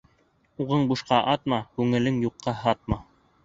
Уғың 0.65 0.87
бушҡа 0.93 1.21
атма, 1.35 1.61
күңелең 1.77 2.21
юҡҡа 2.27 2.59
һатма. 2.67 3.03